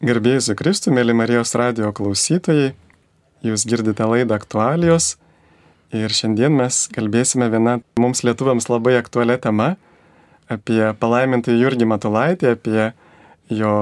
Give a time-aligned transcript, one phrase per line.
[0.00, 2.70] Garbėjus Kristų, mėly Marijos radio klausytojai,
[3.44, 5.18] jūs girdite laidą aktualijos
[5.92, 9.66] ir šiandien mes kalbėsime vieną mums lietuviams labai aktualią temą
[10.48, 12.86] apie palaimintą Jurgį Matulaitį, apie
[13.52, 13.74] jo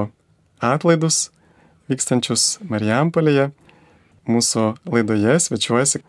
[0.59, 1.29] atlaidus
[1.87, 3.53] vykstančius Marijampolėje.
[4.27, 6.03] Mūsų laidoje svečiuojasi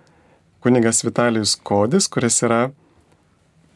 [0.59, 2.65] kunigas Vitalijus Kodis, kuris yra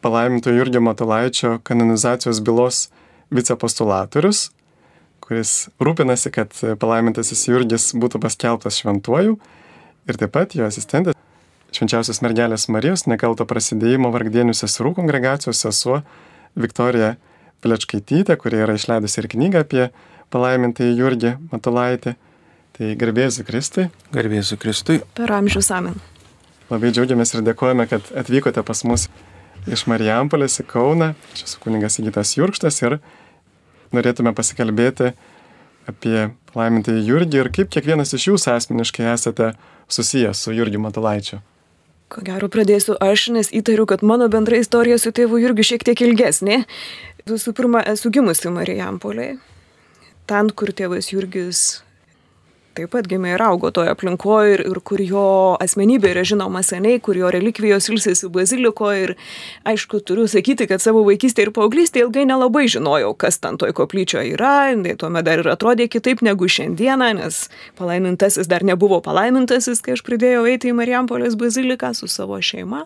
[0.03, 2.89] palaiminto Jurgio Matulaičio kanonizacijos bylos
[3.31, 4.49] vicepostulatorius
[5.25, 9.39] kuris rūpinasi, kad palaimintasis Jurgis būtų paskelbtas šventuoju
[10.05, 11.15] ir taip pat jo asistentė
[11.75, 16.03] švenčiausios mergelės Marijos nekalto prasidėjimo vargdienių seserų kongregacijos sesuo
[16.55, 17.17] Viktorija
[17.65, 19.89] Plečkaitytė, kurie yra išleidusi ir knygą apie
[20.35, 22.15] palaimintąjį Jurgį Matulaitį.
[22.75, 23.87] Tai garbėsiu Kristui.
[24.15, 24.99] Garbėsiu Kristui.
[25.15, 25.95] Per amžius amen.
[26.71, 29.07] Labai džiaugiamės ir dėkojame, kad atvykote pas mus
[29.71, 31.13] iš Marijampolės į Kauną.
[31.39, 32.99] Čia su kuningas Įgytas Jurkštas ir
[33.97, 35.13] norėtume pasikalbėti
[35.91, 39.53] apie laimintąjį Jurgį ir kaip kiekvienas iš jūsų asmeniškai esate
[39.93, 41.41] susijęs su Jurgiu Matulaičiu.
[42.13, 46.05] Ko gero pradėsiu aš, nes įtariu, kad mano bendra istorija su tėvu Jurgiu šiek tiek
[46.05, 46.63] ilgesnė.
[47.29, 49.39] Visų pirma, esu gimusi Marijampolėje.
[50.29, 51.84] Ten, kur tėvas Jurgis
[52.75, 55.25] taip pat gimė ir augo toje aplinkoje ir, ir kur jo
[55.63, 59.13] asmenybė yra žinoma seniai, kur jo relikvijos ilsisi bazilikoje ir
[59.71, 64.35] aišku, turiu sakyti, kad savo vaikystėje ir paauglystėje ilgai nelabai žinojau, kas ten toj koplyčioje
[64.35, 67.45] yra, tai tuomet dar ir atrodė kitaip negu šiandieną, nes
[67.79, 72.85] palaimintasis dar nebuvo palaimintasis, kai aš pradėjau eiti į Marijampolės baziliką su savo šeima.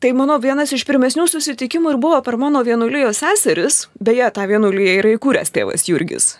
[0.00, 5.00] Tai mano vienas iš pirmesnių susitikimų ir buvo per mano vienuolijos seseris, beje, tą vienuolyje
[5.02, 6.38] yra įkūręs tėvas Jurgis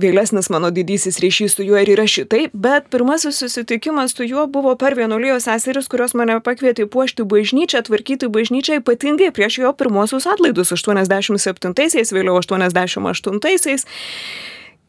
[0.00, 4.74] vėlesnis mano didysis ryšys su juo ir yra šitai, bet pirmasis susitikimas su juo buvo
[4.78, 10.74] per vienuolijos seseris, kurios mane pakvietė puošti bažnyčią, tvarkyti bažnyčią ypatingai prieš jo pirmosius atlaidus
[10.76, 13.86] 87-aisiais, vėliau 88-aisiais,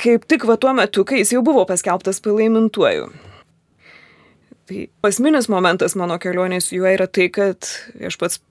[0.02, 3.10] kaip tik va tuo metu, kai jis jau buvo paskelbtas palaimintuoju.
[4.68, 7.70] Tai pasminis momentas mano kelionės su juo yra tai, kad
[8.04, 8.42] aš pats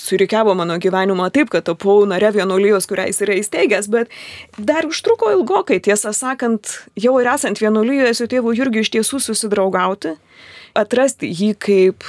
[0.00, 4.12] surikiavo mano gyvenimą taip, kad tapau nare vienuolijos, kurią jis yra įsteigęs, bet
[4.58, 10.16] dar užtruko ilgokai, tiesą sakant, jau ir esant vienuolijoje su tėvu Jurgiu iš tiesų susidraugauti,
[10.76, 12.06] atrasti jį kaip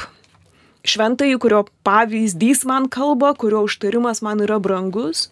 [0.88, 5.28] šventąjį, kurio pavyzdys man kalba, kurio užtarimas man yra brangus,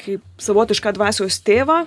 [0.00, 1.84] kaip savotišką dvasios tėvą.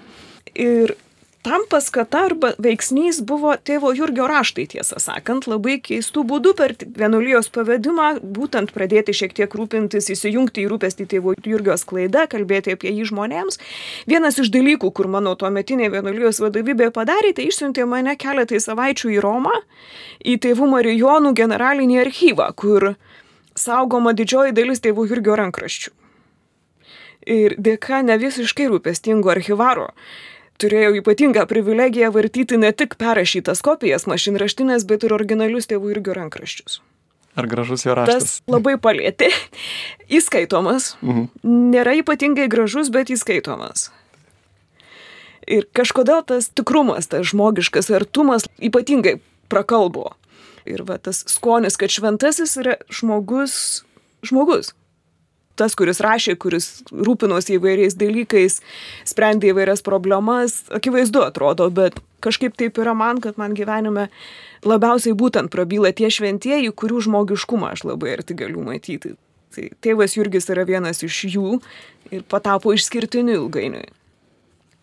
[0.56, 0.96] Ir
[1.42, 7.50] tam paskata arba veiksnys buvo tėvo Jurgio raštai, tiesą sakant, labai keistų būdų per vienuolijos
[7.54, 13.10] pavedimą, būtent pradėti šiek tiek rūpintis, įsijungti į rūpestį tėvo Jurgio sklaidą, kalbėti apie jį
[13.10, 13.58] žmonėms.
[14.12, 19.22] Vienas iš dalykų, kur mano tuometinė vienuolijos vadovybė padarė, tai išsiuntė mane keletai savaičių į
[19.26, 19.56] Romą,
[20.22, 22.94] į tėvų Marijonų generalinį archyvą, kur
[23.58, 25.98] saugoma didžioji dalis tėvų Jurgio rankraščių.
[27.30, 29.92] Ir dėka ne visiškai rūpestingo archyvaro
[30.62, 36.80] turėjau ypatingą privilegiją vartyti ne tik perrašytas kopijas mašinraštinės, bet ir originalius tėvų irgi rankraščius.
[37.40, 38.24] Ar gražus jo raštas?
[38.24, 39.32] Tas labai palėtė.
[40.18, 40.96] Įskaitomas.
[41.02, 41.30] Mhm.
[41.72, 43.90] Nėra ypatingai gražus, bet įskaitomas.
[45.52, 49.18] Ir kažkodėl tas tikrumas, tas žmogiškas artumas ypatingai
[49.52, 50.12] prakalbo.
[50.70, 53.82] Ir va tas skonis, kad šventasis yra žmogus,
[54.22, 54.76] žmogus
[55.60, 58.60] tas, kuris rašė, kuris rūpinosi įvairiais dalykais,
[59.08, 64.08] sprendė įvairias problemas, akivaizdu atrodo, bet kažkaip taip yra man, kad man gyvenime
[64.68, 69.16] labiausiai būtent prabyla tie šventieji, kurių žmogiškumą aš labai arti galiu matyti.
[69.52, 71.58] Tai tėvas Jurgis yra vienas iš jų
[72.14, 73.90] ir patapo išskirtiniu ilgainiui.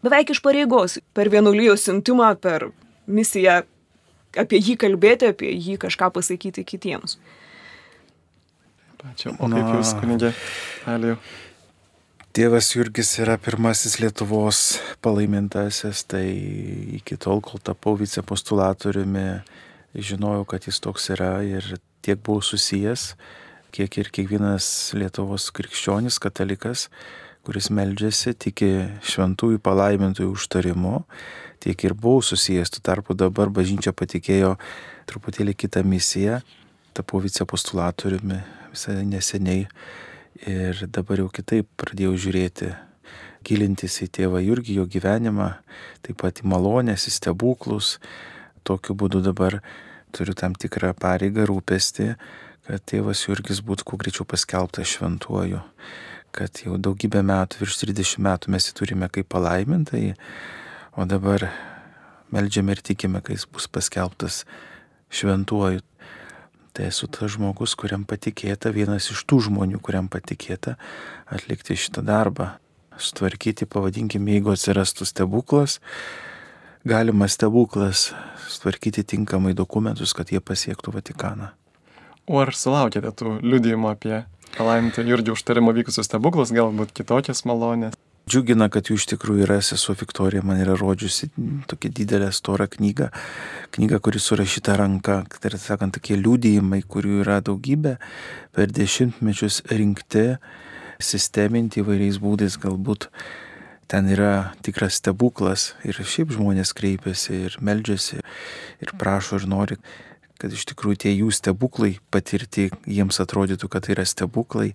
[0.05, 2.69] Beveik iš pareigos, per vienuolijos siuntimą, per
[3.09, 3.63] misiją
[4.39, 7.17] apie jį kalbėti, apie jį kažką pasakyti kitiems.
[9.07, 9.35] Ačiū.
[9.39, 10.33] O kaip jūs, kunigė,
[10.91, 11.19] Alijau?
[12.35, 16.27] Tėvas Jurgis yra pirmasis Lietuvos palaimintasis, tai
[16.99, 19.25] iki tol, kol tapau vicepostulatoriumi,
[19.95, 23.13] žinojau, kad jis toks yra ir tiek buvau susijęs,
[23.75, 26.89] kiek ir kiekvienas Lietuvos krikščionis, katalikas,
[27.47, 28.71] kuris meldžiasi, tiki
[29.09, 31.01] šventųjų palaimintųjų užtarimu,
[31.65, 32.75] tiek ir buvau susijęs.
[32.75, 34.57] Tuo tarpu dabar bažnyčia patikėjo
[35.09, 36.43] truputėlį kitą misiją,
[36.99, 39.67] tapau vicepostulatoriumi visai neseniai
[40.47, 42.71] ir dabar jau kitaip pradėjau žiūrėti,
[43.47, 45.53] gilintis į tėvą Jurgį, jo gyvenimą,
[46.05, 47.97] taip pat į malonės, į stebuklus.
[48.67, 49.61] Tokiu būdu dabar
[50.15, 52.13] turiu tam tikrą pareigą rūpesti,
[52.69, 55.63] kad tėvas Jurgis būtų kuo greičiau paskelbtas šventuoju,
[56.37, 60.13] kad jau daugybę metų, virš 30 metų mes jį turime kaip palaimintai,
[60.99, 61.49] o dabar
[62.35, 64.43] melžiame ir tikime, kad jis bus paskelbtas
[65.09, 65.81] šventuoju
[66.79, 70.77] tai esu tas žmogus, kuriam patikėta, vienas iš tų žmonių, kuriam patikėta
[71.27, 72.53] atlikti šitą darbą.
[72.99, 75.81] Sutvarkyti, pavadinkime, jeigu atsirastų stebuklas,
[76.87, 78.09] galimas stebuklas
[78.63, 81.51] tvarkyti tinkamai dokumentus, kad jie pasiektų Vatikaną.
[82.31, 84.17] O ar sulaukėte tų liudijimų apie
[84.55, 87.99] palaimintą Jurgį užtarimo vykusius stebuklus, galbūt kitokias malonės?
[88.29, 91.31] Džiugina, kad jų iš tikrųjų yra sesuo Viktorija, man yra rodžiusi
[91.71, 93.09] tokia didelė storą knygą,
[93.73, 97.95] knyga, kuri surašyta ranka, tai yra sakant, tokie liūdėjimai, kurių yra daugybė,
[98.53, 100.27] per dešimtmečius rinkti,
[101.01, 103.09] sisteminti įvairiais būdais, galbūt
[103.89, 108.21] ten yra tikras stebuklas ir šiaip žmonės kreipiasi ir meldžiasi
[108.85, 109.79] ir prašo ir nori,
[110.43, 114.75] kad iš tikrųjų tie jų stebuklai patirti, jiems atrodytų, kad tai yra stebuklai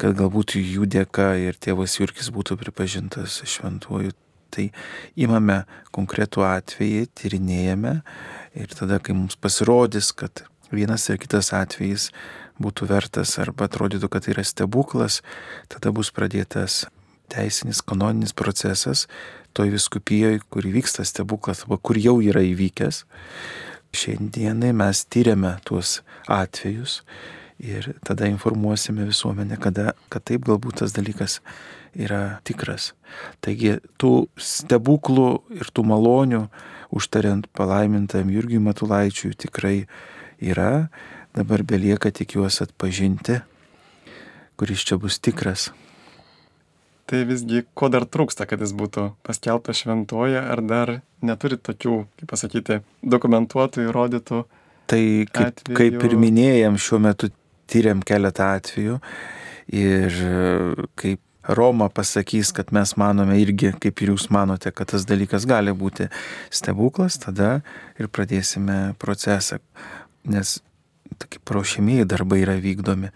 [0.00, 4.14] kad galbūt jų dėka ir tėvas Jurkis būtų pripažintas šventuoju.
[4.54, 4.68] Tai
[5.18, 7.96] imame konkretų atvejį, tyrinėjame
[8.56, 12.10] ir tada, kai mums pasirodys, kad vienas ar kitas atvejis
[12.62, 15.20] būtų vertas arba atrodytų, kad tai yra stebuklas,
[15.68, 16.84] tada bus pradėtas
[17.32, 19.06] teisinis kanoninis procesas
[19.56, 23.04] toj viskupijoje, kur vyksta stebuklas arba kur jau yra įvykęs.
[23.96, 27.00] Šiandienai mes tyriame tuos atvejus
[27.58, 31.40] ir tada informuosime visuomenę, kada, kad taip galbūt tas dalykas
[31.96, 32.92] yra tikras.
[33.40, 36.42] Taigi tų stebuklų ir tų malonių
[36.96, 39.86] užtariant palaimintam Jurgiui Matulaičiui tikrai
[40.40, 40.88] yra,
[41.36, 43.40] dabar belieka tik juos atpažinti,
[44.60, 45.70] kuris čia bus tikras.
[47.06, 52.30] Tai visgi, ko dar trūksta, kad jis būtų paskelbtas šventoje, ar dar neturi tokių, kaip
[52.32, 54.40] pasakyti, dokumentuotų, įrodytų.
[54.90, 55.76] Tai kaip, atvejų...
[55.78, 57.30] kaip ir minėjom, šiuo metu
[57.70, 58.98] tyriam keletą atvejų
[59.74, 60.18] ir
[60.98, 65.70] kaip Roma pasakys, kad mes manome irgi, kaip ir jūs manote, kad tas dalykas gali
[65.70, 66.08] būti
[66.50, 67.60] stebuklas, tada
[68.00, 69.60] ir pradėsime procesą,
[70.26, 70.58] nes
[71.22, 73.12] tokie paruošimieji darbai yra vykdomi.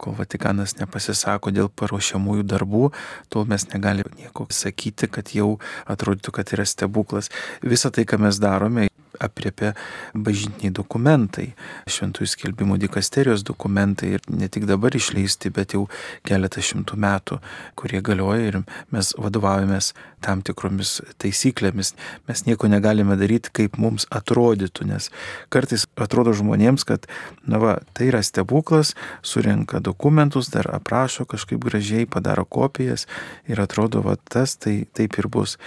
[0.00, 2.86] Kol Vatikanas nepasisako dėl paruošiamųjų darbų,
[3.28, 7.28] tol mes negalime nieko sakyti, kad jau atrodytų, kad yra stebuklas.
[7.60, 8.88] Visą tai, ką mes darome,
[9.20, 9.74] apriepia
[10.14, 11.50] bažnytiniai dokumentai,
[11.90, 15.86] šventųjų skelbimų dikasterijos dokumentai ir ne tik dabar išleisti, bet jau
[16.26, 17.40] keletą šimtų metų,
[17.78, 18.60] kurie galioja ir
[18.94, 19.92] mes vadovaujamės
[20.24, 21.94] tam tikromis taisyklėmis.
[22.28, 25.08] Mes nieko negalime daryti, kaip mums atrodytų, nes
[25.52, 27.08] kartais atrodo žmonėms, kad,
[27.48, 33.06] na va, tai yra stebuklas, surenka dokumentus, dar aprašo kažkaip gražiai, padaro kopijas
[33.48, 35.58] ir atrodo, va, tas tai taip ir bus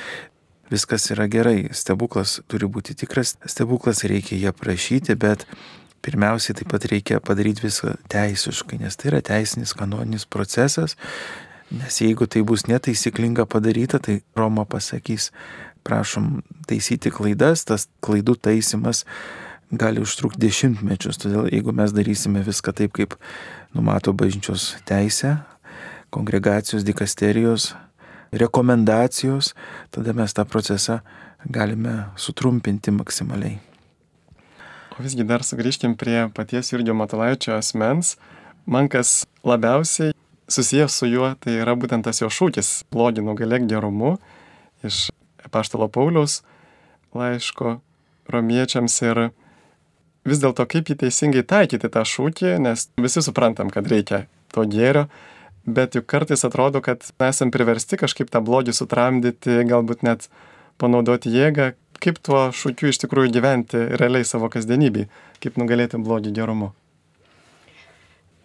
[0.74, 5.46] viskas yra gerai, stebuklas turi būti tikras, stebuklas reikia jį aprašyti, bet
[6.04, 10.98] pirmiausiai taip pat reikia padaryti viską teisiškai, nes tai yra teisinis kanoninis procesas,
[11.72, 15.32] nes jeigu tai bus netaisyklinga padaryta, tai Roma pasakys,
[15.84, 19.04] prašom taisyti klaidas, tas klaidų taisimas
[19.74, 23.18] gali užtrukti dešimtmečius, todėl jeigu mes darysime viską taip, kaip
[23.74, 25.38] numato bažnyčios teisė,
[26.14, 27.72] kongregacijos, dikasterijos,
[28.34, 29.54] rekomendacijos,
[29.94, 31.00] tada mes tą procesą
[31.46, 33.60] galime sutrumpinti maksimaliai.
[34.94, 38.16] O visgi dar sugrįžkim prie paties Jurgio Matulaičio asmens.
[38.66, 40.14] Man kas labiausiai
[40.48, 44.18] susijęs su juo, tai yra būtent tas jo šūkis- blogį nugalėk gerumu
[44.84, 45.10] iš
[45.52, 46.42] Paštalo Pauliaus
[47.14, 47.80] laiško
[48.30, 49.32] romiečiams ir
[50.26, 55.08] vis dėlto kaip jį teisingai taikyti tą šūkį, nes visi suprantam, kad reikia to gėrio,
[55.66, 60.30] bet juk kartais atrodo, kad esam priversti kažkaip tą blogį sutramdyti, galbūt net
[60.82, 61.74] panaudoti jėgą,
[62.04, 65.08] kaip tuo šūkiu iš tikrųjų gyventi realiai savo kasdienybį,
[65.44, 66.74] kaip nugalėti blogį gerumu.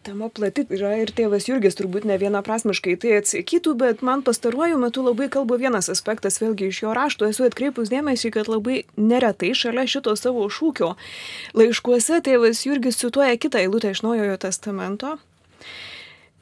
[0.07, 5.03] Tema plati yra ir tėvas Jurgis turbūt ne vienaprasmiškai tai atsakytų, bet man pastaruoju metu
[5.05, 9.85] labai kalba vienas aspektas, vėlgi iš jo rašto esu atkreipus dėmesį, kad labai neretai šalia
[9.91, 10.95] šito savo šūkio
[11.59, 15.19] laiškuose tėvas Jurgis cituoja kitą eilutę iš Naujojo testamento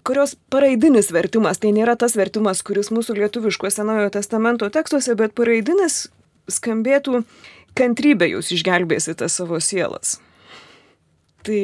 [0.06, 6.06] kurios paraidinis vertimas, tai nėra tas vertimas, kuris mūsų lietuviškuose Naujojo testamento tekstuose, bet paraidinis
[6.52, 7.24] skambėtų
[7.76, 10.18] kantrybė jūs išgelbėsite savo sielas.
[11.46, 11.60] Tai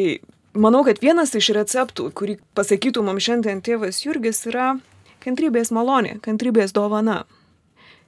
[0.55, 4.75] manau, kad vienas iš receptų, kurį pasakytų mums šiandien tėvas Jurgis, yra
[5.23, 7.23] kantrybės malonė, kantrybės dovana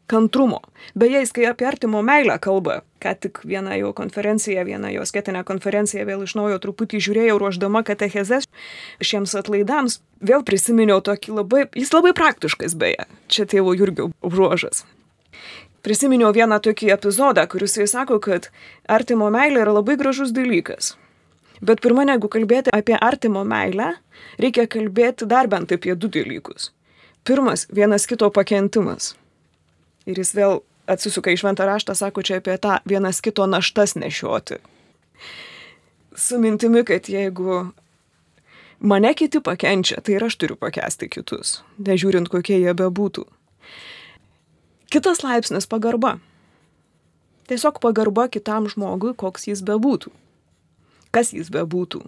[0.06, 0.60] kantrumo.
[0.94, 5.44] Beje, jis kai apie artimo meilę kalba, ką tik vieną jo konferenciją, vieną jo skėtinę
[5.44, 8.48] konferenciją vėl iš naujo truputį žiūrėjau ruoždama katechezes
[9.00, 14.84] šiems atlaidams, vėl prisiminiau tokį labai, jis labai praktiškas beje, čia tėvo Jurgio bruožas.
[15.84, 18.48] Prisiminiau vieną tokį epizodą, kuris jis sako, kad
[18.88, 20.94] artimo meilė yra labai gražus dalykas.
[21.64, 23.92] Bet pirmą, negu kalbėti apie artimo meilę,
[24.40, 26.72] reikia kalbėti dar bent apie du dalykus.
[27.24, 29.14] Pirmas, vienas kito pakentimas.
[30.06, 34.60] Ir jis vėl atsisuka į šventą raštą, sako čia apie tą vienas kito naštas nešioti.
[36.14, 37.72] Su mintimi, kad jeigu
[38.78, 43.24] mane kiti pakenčia, tai ir aš turiu pakesti kitus, nežiūrint kokie jie bebūtų.
[44.92, 46.18] Kitas laipsnis- pagarba.
[47.48, 50.12] Tiesiog pagarba kitam žmogui, koks jis bebūtų.
[51.10, 52.04] Kas jis bebūtų.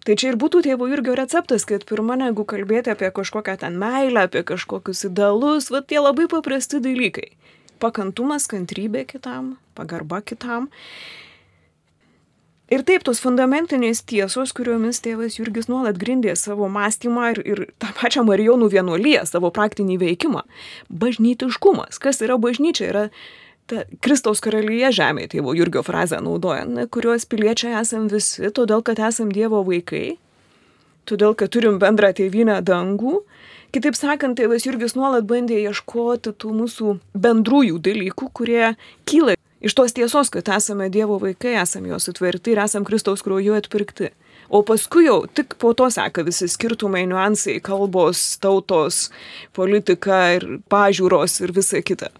[0.00, 4.24] Tai čia ir būtų tėvo Jurgio receptas, kad pirmą negu kalbėti apie kažkokią ten meilę,
[4.28, 7.34] apie kažkokius idealus, va tie labai paprasti dalykai.
[7.80, 10.70] Pakantumas, kantrybė kitam, pagarba kitam.
[12.70, 17.90] Ir taip, tos fundamentinės tiesos, kuriomis tėvas Jurgis nuolat grindė savo mąstymą ir, ir tą
[17.98, 20.44] pačią Marijonų vienuolyje, savo praktinį veikimą.
[20.88, 21.98] Bažnytiškumas.
[21.98, 22.86] Kas yra bažnyčia?
[22.92, 23.04] Yra
[23.70, 29.30] ta Kristaus karalyje žemėje, tėvo Jurgio frazę naudojant, kuriuos piliečiai esam visi, todėl kad esam
[29.34, 30.18] Dievo vaikai,
[31.08, 33.20] todėl kad turim bendrą tėvynę dangų.
[33.70, 38.72] Kitaip sakant, tėvas Jurgis nuolat bandė ieškoti tų mūsų bendrųjų dalykų, kurie
[39.06, 43.54] kyla iš tos tiesos, kad esame Dievo vaikai, esame jos sutverti ir esame Kristaus krauju
[43.58, 44.10] atpirkti.
[44.50, 49.04] O paskui jau tik po to seka visi skirtumai, niuansai, kalbos, tautos,
[49.54, 52.10] politika ir pažiūros ir visa kita.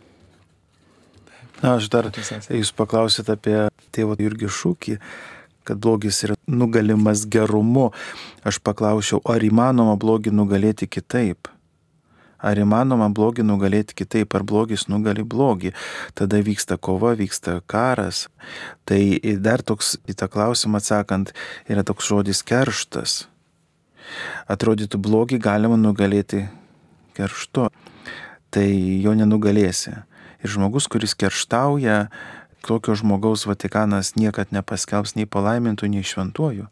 [1.61, 2.09] Na, aš dar,
[2.49, 3.57] jūs paklausėt apie
[3.93, 4.95] tėvo Jurgį šūkį,
[5.69, 7.91] kad blogis yra nugalimas gerumu.
[8.49, 11.51] Aš paklausiau, ar įmanoma blogį nugalėti kitaip?
[12.41, 15.75] Ar įmanoma blogį nugalėti kitaip, ar blogis nugali blogį?
[16.17, 18.29] Tada vyksta kova, vyksta karas.
[18.89, 19.01] Tai
[19.45, 21.35] dar toks į tą klausimą atsakant,
[21.69, 23.27] yra toks žodis kerštas.
[24.49, 26.47] Atrodytų blogį galima nugalėti
[27.15, 27.69] kerštu,
[28.49, 28.69] tai
[29.05, 30.01] jo nenugalėsi.
[30.41, 32.09] Ir žmogus, kuris kerštauja,
[32.67, 36.69] tokio žmogaus Vatikanas niekad nepaskelbs nei palaimintų, nei šventuoju.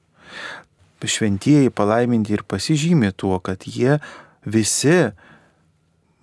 [0.99, 4.01] Šventieji palaiminti ir pasižymė tuo, kad jie
[4.45, 5.13] visi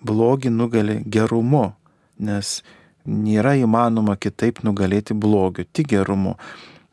[0.05, 1.71] blogį nugali gerumu,
[2.19, 2.59] nes
[3.05, 6.35] nėra įmanoma kitaip nugalėti blogiu, tik gerumu.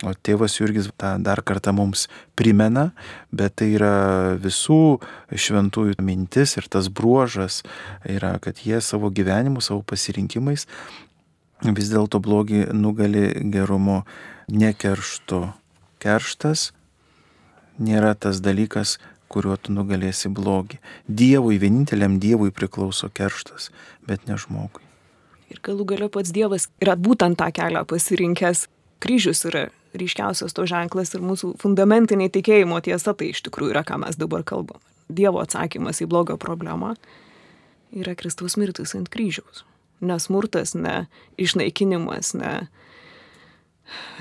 [0.03, 2.91] O tėvas Jurgis tą dar kartą mums primena,
[3.31, 4.99] bet tai yra visų
[5.31, 7.61] šventųjų mintis ir tas bruožas
[8.03, 10.67] yra, kad jie savo gyvenimu, savo pasirinkimais
[11.71, 14.03] vis dėlto blogį nugali gerumu
[14.51, 15.45] nekerštu.
[16.03, 16.73] Kerštas
[17.79, 18.99] nėra tas dalykas,
[19.31, 20.81] kuriuo tu nugalėsi blogį.
[21.07, 23.71] Dievui, vieninteliam Dievui priklauso kerštas,
[24.03, 24.83] bet ne žmogui.
[25.53, 28.67] Ir galų gale pats Dievas yra būtent tą kelią pasirinkęs.
[29.03, 29.69] Kryžius yra
[29.99, 34.45] ryškiausias to ženklas ir mūsų fundamentiniai tikėjimo tiesa tai iš tikrųjų yra, ką mes dabar
[34.47, 34.81] kalbam.
[35.13, 36.95] Dievo atsakymas į blogio problemą
[37.93, 39.67] yra Kristaus mirtis ant kryžiaus.
[40.03, 41.07] Ne smurtas, ne
[41.39, 42.53] išnaikinimas, ne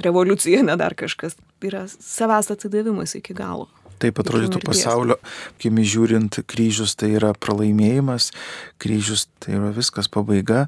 [0.03, 1.37] revoliucija, ne dar kažkas.
[1.61, 3.69] Yra savęs atsidavimas iki galo.
[4.01, 5.19] Taip atrodytų pasaulio,
[5.61, 8.31] kimi žiūrint, kryžius tai yra pralaimėjimas,
[8.81, 10.63] kryžius tai yra viskas pabaiga,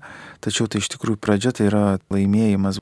[0.45, 2.77] tačiau tai iš tikrųjų pradžia tai yra laimėjimas.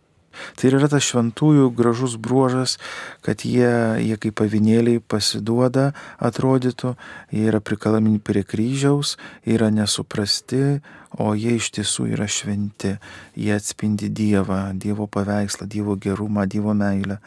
[0.56, 2.78] Tai yra tas šventųjų gražus bruožas,
[3.26, 3.70] kad jie,
[4.02, 5.92] jie kaip pavinėliai pasiduoda,
[6.24, 6.96] atrodytų,
[7.36, 10.82] jie yra prikalami prie kryžiaus, yra nesuprasti,
[11.20, 12.96] o jie iš tiesų yra šventi,
[13.36, 17.20] jie atspindi Dievą, Dievo paveikslą, Dievo gerumą, Dievo meilę.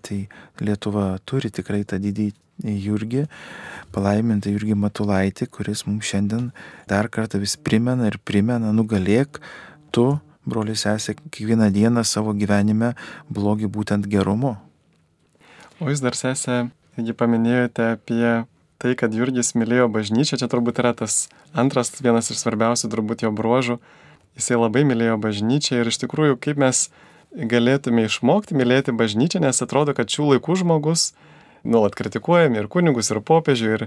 [0.00, 0.22] Tai
[0.64, 2.30] Lietuva turi tikrai tą didį
[2.60, 3.26] Jurgį,
[3.94, 6.50] palaimintą Jurgį Matulaitį, kuris mums šiandien
[6.88, 9.40] dar kartą vis primena ir primena, nugalėk
[9.94, 12.94] tu broliai sesė, kiekvieną dieną savo gyvenime
[13.30, 14.56] blogį būtent gerumu.
[15.80, 18.24] O jūs dar sesė, taigi paminėjote apie
[18.80, 23.32] tai, kad Jurgis mylėjo bažnyčią, čia turbūt yra tas antras, vienas iš svarbiausių turbūt jo
[23.36, 23.78] bruožų.
[24.38, 26.88] Jisai labai mylėjo bažnyčią ir iš tikrųjų, kaip mes
[27.30, 31.10] galėtume išmokti mylėti bažnyčią, nes atrodo, kad šių laikų žmogus
[31.64, 33.86] nuolat kritikuojami ir kunigus, ir popiežių, ir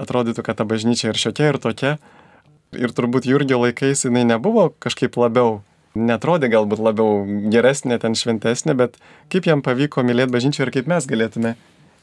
[0.00, 1.96] atrodytų, kad ta bažnyčia ir šiokia, ir tokia.
[2.72, 5.60] Ir turbūt Jurgio laikais jinai nebuvo kažkaip labiau
[5.94, 8.96] netrodė galbūt labiau geresnė, ten šventesnė, bet
[9.32, 11.56] kaip jam pavyko mylėti bažnyčią ir kaip mes galėtume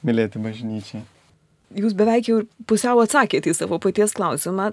[0.05, 1.01] mylėti bažnyčią.
[1.77, 4.72] Jūs beveik jau pusiau atsakėte į savo paties klausimą.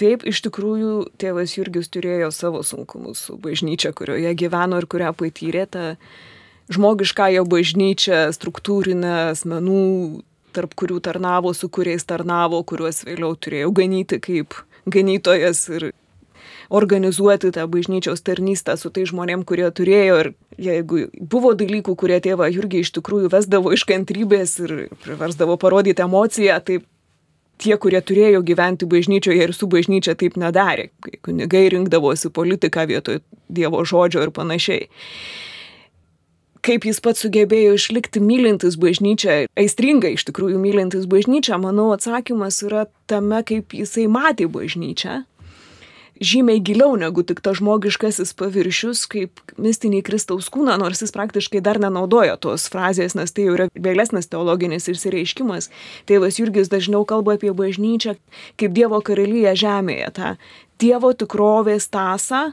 [0.00, 5.66] Taip, iš tikrųjų, tėvas Jurgis turėjo savo sunkumus su bažnyčia, kurioje gyveno ir kurią patyrė
[5.70, 5.84] tą
[6.72, 9.82] žmogiškąją bažnyčią, struktūrinę asmenų,
[10.56, 14.56] tarp kurių tarnavo, su kuriais tarnavo, kuriuos vėliau turėjo ganyti kaip
[14.90, 15.90] ganytojas ir
[16.72, 22.48] organizuoti tą bažnyčios tarnystę su tai žmonėm, kurie turėjo ir jeigu buvo dalykų, kurie tėvą
[22.48, 24.74] Jurgį iš tikrųjų vesdavo iš kantrybės ir
[25.04, 26.80] priversdavo parodyti emociją, tai
[27.60, 33.22] tie, kurie turėjo gyventi bažnyčioje ir su bažnyčia taip nedarė, kai kunigai rinkdavosi politiką vietoj
[33.52, 34.86] Dievo žodžio ir panašiai.
[36.62, 42.86] Kaip jis pats sugebėjo išlikti mylintis bažnyčią, aistringai iš tikrųjų mylintis bažnyčią, manau atsakymas yra
[43.10, 45.24] tame, kaip jisai matė bažnyčią
[46.22, 51.80] žymiai giliau negu tik tas žmogiškasis paviršius, kaip mistiniai Kristaus kūną, nors jis praktiškai dar
[51.82, 55.68] nenaudoja tos frazės, nes tai jau yra vėlesnis teologinis išsireiškimas.
[56.08, 58.16] Tėvas Jurgis dažniau kalba apie bažnyčią
[58.60, 60.34] kaip Dievo karalyje žemėje, tą
[60.82, 62.50] Dievo tikrovės tasą,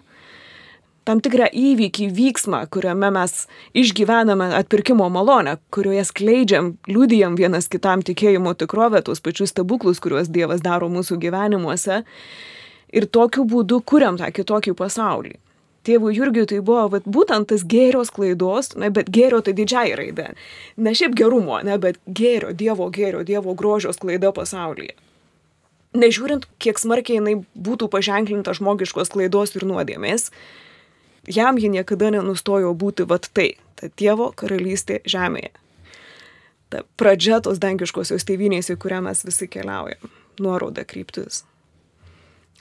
[1.10, 3.48] tam tikrą įvykį, vyksmą, kuriame mes
[3.78, 10.62] išgyvename atpirkimo malonę, kurioje skleidžiam, liūdijam vienas kitam tikėjimo tikrovę, tuos pačius stebuklus, kuriuos Dievas
[10.66, 12.04] daro mūsų gyvenimuose.
[12.96, 15.36] Ir tokiu būdu kuriam tą kitokį pasaulį.
[15.88, 20.34] Tėvų Jurgiui tai buvo vat, būtent tas gėrio klaidos, ne, bet gėrio tai didžiai raidė.
[20.78, 24.98] Ne šiaip gerumo, ne, bet gėrio, Dievo gėrio, Dievo grožio klaida pasaulyje.
[25.98, 30.30] Nežiūrint, kiek smarkiai jinai būtų paženklinta žmogiškos klaidos ir nuodėmės,
[31.26, 35.56] jam ji niekada nenustojo būti vat tai, ta Dievo karalystė žemėje.
[36.70, 40.12] Ta pradžia tos dangiškosios tėvynės, į kurią mes visi keliaujam.
[40.38, 41.42] Nuoroda kryptis.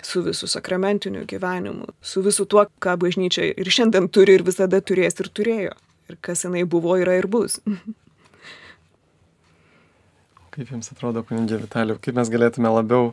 [0.04, 5.18] Su visų sakramentiniu gyvenimu, su visu tuo, ką bažnyčia ir šiandien turi ir visada turės
[5.18, 5.74] ir turėjo.
[6.08, 7.58] Ir kas jinai buvo, yra ir bus.
[10.54, 13.12] Kaip jums atrodo, kunigė Vitaliu, kaip mes galėtume labiau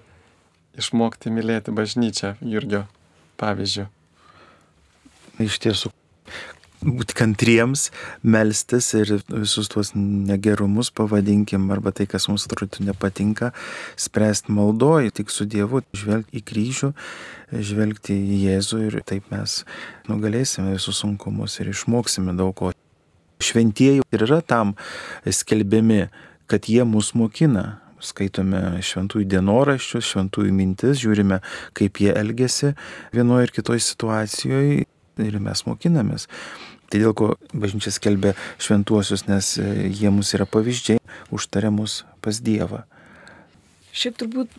[0.79, 2.85] išmokti mylėti bažnyčią Jurgio
[3.41, 3.89] pavyzdžių?
[5.43, 5.91] iš tiesų
[6.83, 7.89] būti kantriems,
[8.23, 13.51] melstis ir visus tuos negerumus, pavadinkim, arba tai, kas mums atrodo nepatinka,
[13.99, 16.91] spręsti maldoji, tik su Dievu, žvelgti į kryžių,
[17.53, 19.63] žvelgti į Jėzų ir taip mes
[20.09, 22.73] nugalėsime visus sunkumus ir išmoksime daug ko.
[23.43, 24.77] Šventieji ir yra tam
[25.27, 26.05] skelbiami,
[26.47, 31.41] kad jie mus mokina, skaitome šventųjų dienoraščius, šventųjų mintis, žiūrime,
[31.75, 32.73] kaip jie elgesi
[33.15, 34.85] vienoje ir kitoje situacijoje
[35.23, 36.27] ir mes mokinamės.
[36.91, 40.99] Tai dėl ko bažnyčia skelbia šventuosius, nes e, jie mus yra pavyzdžiai,
[41.33, 42.83] užtaria mus pas Dievą.
[43.95, 44.51] Šiaip turbūt,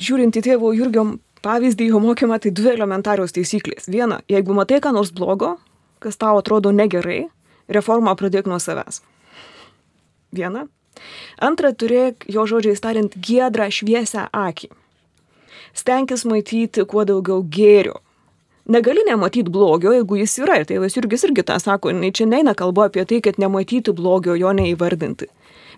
[0.00, 1.04] žiūrint į tėvo Jurgio
[1.44, 3.90] pavyzdį, jo mokymą, tai dvi elementarios taisyklės.
[3.92, 5.56] Viena, jeigu matai ką nors blogo,
[6.00, 7.26] kas tau atrodo negerai,
[7.68, 9.02] reformą pradėk nuo savęs.
[10.34, 10.64] Viena.
[11.42, 14.70] Antra, turėk, jo žodžiais tariant, giedrą šviesę akį.
[15.74, 17.98] Stenkis matyti kuo daugiau gėrio
[18.64, 20.58] negali nematyti blogio, jeigu jis yra.
[20.60, 24.36] Ir tėvas Jurgis irgi tą sako, nei čia neina kalba apie tai, kad nematyti blogio,
[24.38, 25.30] jo neįvardinti.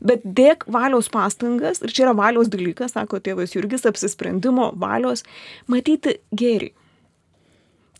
[0.06, 5.24] Bet dėk valios pastangas, ir čia yra valios dalykas, sako tėvas Jurgis, apsisprendimo valios,
[5.72, 6.72] matyti gėrį.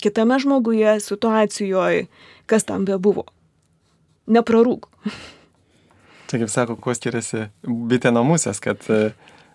[0.02, 2.04] Kitame žmoguje, situacijoje,
[2.46, 3.24] kas tam bebuvo.
[4.28, 4.90] Neprarūk.
[6.26, 9.12] Čia kaip sako, kuo skiriasi bitė nuo musės, kad e,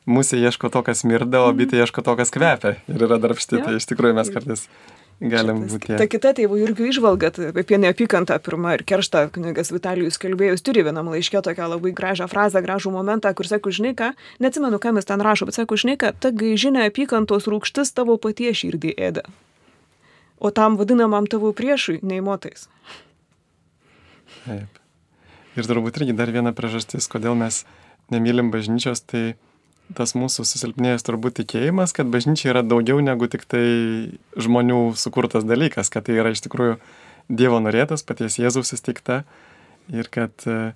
[0.07, 2.77] musė ieško to, kas mirda, o bitė ieško to, kas kvepia.
[2.87, 3.65] Ir yra darbšti, ja.
[3.67, 4.63] tai iš tikrųjų mes kartais
[5.21, 5.93] galim būti.
[5.99, 7.29] Ta kita tėvų irgi išvalga
[7.61, 12.63] apie neapykantą pirmą ir kerštą kunigas Vitalijus kalbėjus turi vienam laiškė tokią labai gražią frazę,
[12.65, 16.13] gražų momentą, kur sako, žinai ką, neatsimenu, ką jis ten rašo, bet sako, žinai ką,
[16.17, 19.25] ta gaižinė apykantos rūkštis tavo paties širdį ėda.
[20.41, 22.65] O tam vadinamam tavo priešui neįmotais.
[24.41, 24.81] Taip.
[25.59, 27.61] Ir turbūt irgi dar viena priežastis, kodėl mes
[28.09, 29.35] nemylim bažnyčios, tai
[29.97, 33.65] tas mūsų susilpnėjęs turbūt tikėjimas, kad bažnyčia yra daugiau negu tik tai
[34.39, 36.77] žmonių sukurtas dalykas, kad tai yra iš tikrųjų
[37.31, 39.21] Dievo norėtas, paties Jėzaus įsteigta
[39.93, 40.73] ir kad e,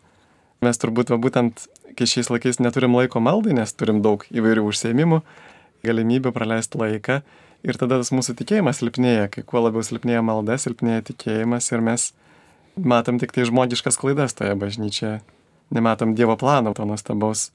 [0.63, 1.65] mes turbūt va, būtent,
[1.97, 5.19] kai šiais laikais neturim laiko maldai, nes turim daug įvairių užsiemimų,
[5.84, 7.19] galimybių praleisti laiką
[7.65, 12.08] ir tada tas mūsų tikėjimas silpnėja, kai kuo labiau silpnėja malda, silpnėja tikėjimas ir mes
[12.80, 15.19] matom tik tai žmogiškas klaidas toje bažnyčioje,
[15.75, 17.49] nematom Dievo plano to nuostabaus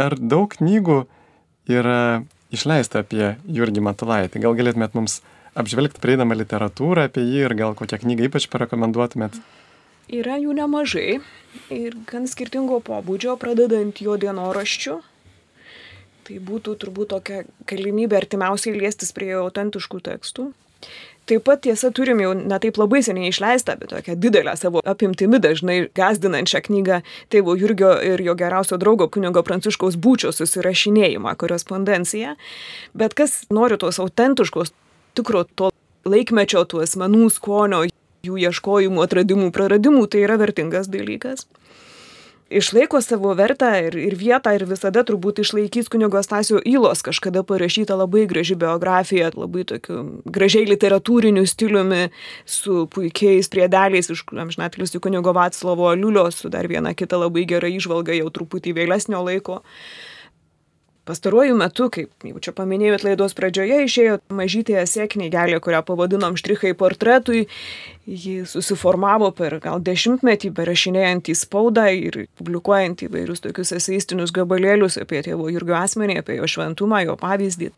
[0.00, 1.04] ar daug knygų
[1.70, 4.42] yra išleista apie Jurgį Matulaitį?
[4.44, 5.20] Gal galėtumėt mums
[5.58, 9.38] apžvelgti prieinamą literatūrą apie jį ir gal kokią knygą ypač parekomenduotumėt?
[10.12, 11.20] Yra jų nemažai
[11.72, 14.98] ir gan skirtingo pobūdžio, pradedant jo dienoraščių.
[16.24, 20.50] Tai būtų turbūt tokia galimybė artimiausiai liestis prie autentiškų tekstų.
[21.24, 25.78] Taip pat tiesa turim jau netaip labai seniai išleistą, bet tokią didelę savo apimtimi dažnai
[25.96, 27.00] gazdinančią knygą
[27.32, 32.36] tėvo Jurgio ir jo geriausio draugo kunigo Pranciškaus būčio susirašinėjimą, korespondenciją.
[32.92, 34.74] Bet kas nori tos autentiškos,
[35.16, 35.72] tikro to
[36.04, 37.86] laikmečio, tų asmenų skonio,
[38.24, 41.48] jų ieškojimų, atradimų, praradimų, tai yra vertingas dalykas
[42.50, 47.96] išlaiko savo vertę ir, ir vietą ir visada turbūt išlaikys kunigo Stasio Įlos kažkada parašyta
[47.98, 52.08] labai graži biografija, labai tokiu gražiai literatūriniu stiliumi,
[52.44, 58.16] su puikiais priedeliais iš amžinatiliusių kunigo Vatslovo Liulio, su dar viena kita labai gera išvalga
[58.18, 59.62] jau truputį vėlesnio laiko.
[61.04, 66.72] Pastaruoju metu, kaip jau čia paminėjot laidos pradžioje, išėjo mažytė esė knygelė, kurią pavadinom štrichai
[66.80, 67.44] portretui.
[68.08, 75.20] Ji susiformavo per gal dešimtmetį, berašinėjant į spaudą ir publikuojant įvairius tokius eseistinius gabalėlius apie
[75.28, 77.72] tėvo Jurgio asmenį, apie jo šventumą, jo pavyzdį.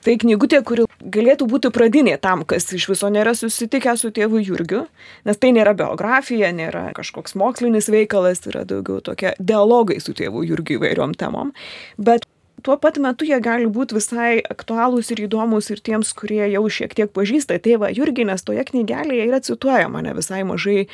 [0.00, 4.86] Tai knygutė, kuri galėtų būti pradinė tam, kas iš viso nėra susitikę su tėvu Jurgiu,
[5.28, 10.78] nes tai nėra biografija, nėra kažkoks mokslinis veikalas, yra daugiau tokie dialogai su tėvu Jurgiu
[10.78, 11.52] įvairiom temom.
[12.00, 12.24] Bet
[12.64, 16.96] tuo pat metu jie gali būti visai aktualūs ir įdomus ir tiems, kurie jau šiek
[16.96, 20.86] tiek pažįsta tėvą Jurgį, nes toje knygelėje yra cituojama ne visai mažai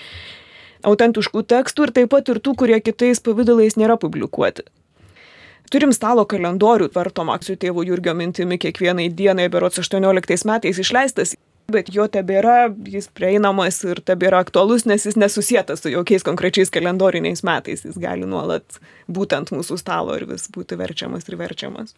[0.87, 4.66] autentiškų tekstų ir taip pat ir tų, kurie kitais pavydalais nėra publikuoti.
[5.73, 11.35] Turim stalo kalendorių tvartomą su tėvu Jurgio mintimi kiekvienai dienai, berots 18 metais išleistas
[11.73, 17.43] bet jo tebėra, jis prieinamas ir tebėra aktualus, nes jis nesusietas su jokiais konkrečiais kalendoriniais
[17.47, 17.83] metais.
[17.87, 18.79] Jis gali nuolat
[19.11, 21.97] būtent mūsų stalo ir vis būti verčiamas ir verčiamas.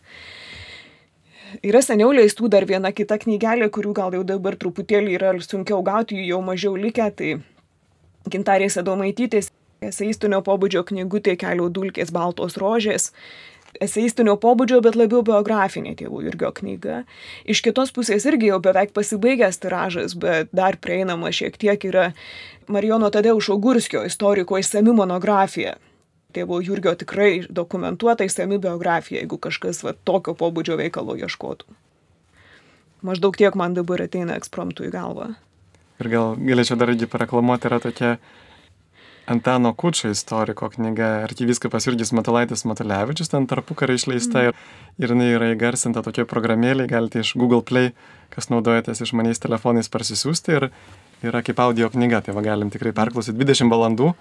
[1.65, 6.19] Yra seniau leistų dar viena kita knygelė, kurių gal jau dabar truputėlį yra sunkiau gauti,
[6.19, 7.39] jų jau mažiau likę, tai
[8.29, 9.49] Gintarės Adomaitytės
[9.81, 13.13] eseistinio pobūdžio knygutė Kelių dulkės baltos rožės
[13.85, 17.03] eseistinio pobūdžio, bet labiau biografinė tėvų Jurgio knyga.
[17.49, 22.13] Iš kitos pusės irgi jau beveik pasibaigęs tiražas, bet dar prieinama šiek tiek yra
[22.69, 25.77] Marijono Tadeušo Gurskio istoriko išsami monografija.
[26.37, 31.71] Tėvo Jurgio tikrai dokumentuota išsami biografija, jeigu kažkas va, tokio pobūdžio veikalo ieškotų.
[33.07, 35.31] Maždaug tiek man dabar ateina ekspromptų į galvą.
[35.99, 38.11] Ir gal galėčiau dar irgi pareklamuoti, yra tokia
[39.29, 44.55] Antano Kučio istoriko knyga Arkiviskupas Jurgis Matulaitis Matulevičius, ten tarpukarį išleista ir,
[44.97, 47.91] ir jinai yra įgarsinta tokia programėlė, galite iš Google Play,
[48.33, 50.69] kas naudojatės išmaniais telefonais parsisiųsti ir
[51.29, 54.15] yra kaip audio knyga, tai va galim tikrai perklausyti 20 valandų,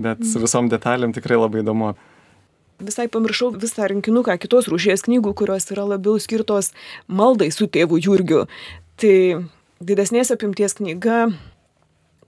[0.00, 1.92] bet su visom detalėm tikrai labai įdomu.
[2.88, 6.72] Visai pamiršau visą rinkinuką kitos rūšies knygų, kurios yra labiau skirtos
[7.04, 8.46] maldai su tėvu Jurgiu.
[8.96, 9.14] Tai
[9.84, 11.26] didesnės apimties knyga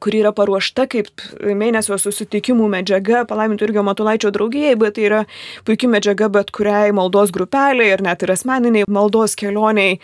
[0.01, 5.21] kuri yra paruošta kaip mėnesio susitikimų medžiaga palaiminto Irgio Matulaičio draugijai, bet tai yra
[5.69, 10.01] puikia medžiaga bet kuriai maldos grupeliai ir net ir asmeniniai maldos kelioniai.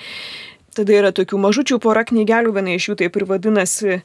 [0.76, 4.00] Tada yra tokių mažučių pora knygelių, viena iš jų taip ir vadinasi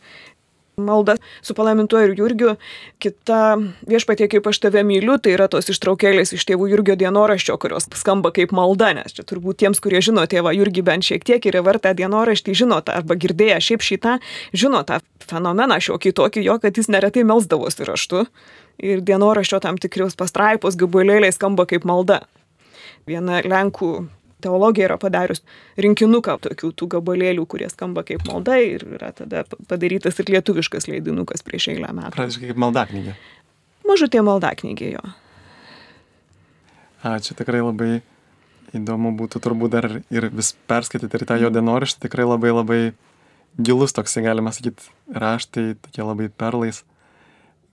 [0.86, 2.56] malda su palaimintuoju Jurgiu,
[3.02, 3.58] kita
[3.89, 8.34] viešpatie kaip aš tave myliu, tai yra tos ištraukėlės iš tėvų Jurgio dienoraščio, kurios skamba
[8.36, 11.94] kaip malda, nes čia turbūt tiems, kurie žino tėvą Jurgį bent šiek tiek ir vertą
[11.98, 14.17] dienoraštį, žino tą arba girdėję šiaip šitą,
[14.54, 18.26] žino tą fenomeną šiokį tokį jo, kad jis neretai melsdavosi raštu
[18.82, 22.24] ir dienoraščio tam tikrius pastraipos gabalėliai skamba kaip malda.
[23.10, 23.94] Viena Lenkų
[24.43, 25.43] teologija yra padarius
[25.82, 31.45] rinkinuką tokių tų gabalėlių, kurie skamba kaip malda ir yra tada padarytas ir lietuviškas leidinukas
[31.45, 32.15] prieš eilę metų.
[32.17, 33.17] Praktiškai kaip maldaknygė.
[33.88, 35.04] Mažutė maldaknygė jo.
[37.01, 38.01] Ačiū, tikrai labai
[38.77, 42.82] įdomu būtų turbūt dar ir vis perskaityti ir tą jo dienoraštį, tikrai labai labai
[43.60, 46.84] gilus toksai, galima sakyti, raštai, tokie labai perlais,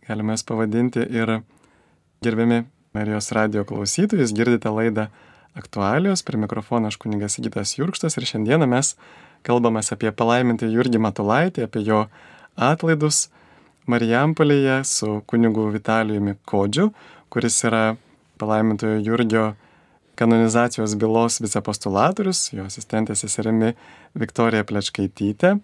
[0.08, 1.40] galime jas pavadinti ir
[2.24, 2.64] gerbiami
[2.96, 5.10] Marijos radio klausytojus, girdite laidą
[5.58, 6.22] aktualijos.
[6.26, 8.94] Prie mikrofono aš kuningas Sigitas Jurkštas ir šiandieną mes
[9.46, 12.06] kalbame apie palaimintį Jurgį Matulaitį, apie jo
[12.56, 13.28] atlaidus
[13.88, 16.90] Marijampolėje su kunigu Vitalijumi Kodžiu,
[17.32, 17.96] kuris yra
[18.38, 19.46] palaimintojo Jurgio
[20.18, 23.72] kanonizacijos bylos vicepostulatorius, jo asistentė seserimi
[24.18, 25.54] Viktorija Plečkaitytė.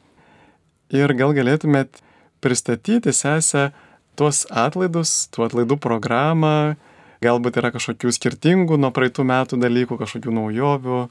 [0.94, 2.00] Ir gal galėtumėt
[2.44, 3.72] pristatyti sesę
[4.18, 6.76] tuos atlaidus, tų atlaidų programą,
[7.24, 11.04] Galbūt yra kažkokių skirtingų nuo praeitų metų dalykų, kažkokių naujovių.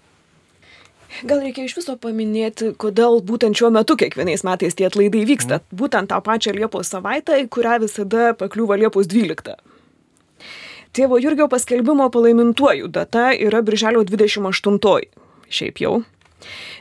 [1.29, 5.59] Gal reikia iš viso paminėti, kodėl būtent šiuo metu kiekvienais metais tie atlaidai vyksta.
[5.61, 5.77] Mm.
[5.81, 9.53] Būtent tą pačią Liepos savaitę, į kurią visada pakliūva Liepos 12.
[10.93, 15.05] Tėvo Jurgio paskelbimo palaimintuoju data yra Birželio 28.
[15.53, 16.01] Šiaip jau.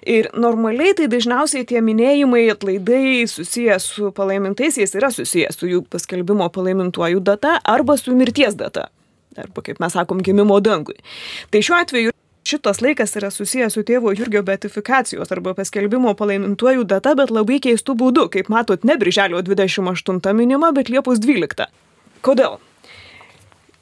[0.09, 6.49] Ir normaliai tai dažniausiai tie minėjimai, atlaidai susijęs su palaimintaisiais yra susijęs su jų paskelbimo
[6.53, 8.89] palaimintuoju data arba su mirties data
[9.41, 10.99] arba kaip mes sakom, gimimo dangui.
[11.51, 12.13] Tai šiuo atveju
[12.45, 17.97] šitas laikas yra susijęs su tėvo Jurgio beatifikacijos arba paskelbimo palaimintuoju data, bet labai keistų
[18.03, 21.71] būdų, kaip matot, ne Birželio 28 minima, bet Liepos 12.
[22.23, 22.59] Kodėl?